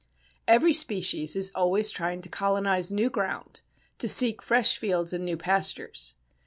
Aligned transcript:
Every 0.47 0.73
species 0.73 1.35
is 1.35 1.51
always 1.53 1.91
trying 1.91 2.21
to 2.21 2.29
colonize 2.29 2.91
new 2.91 3.11
ground, 3.11 3.61
to 3.99 4.09
seek 4.09 4.41
fresh 4.41 4.75
fields 4.79 5.13
and 5.13 5.23
new 5.23 5.37
pastures. 5.37 6.15